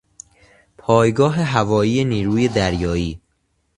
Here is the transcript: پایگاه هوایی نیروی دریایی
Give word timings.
پایگاه 0.77 1.39
هوایی 1.41 2.05
نیروی 2.05 2.47
دریایی 2.47 3.21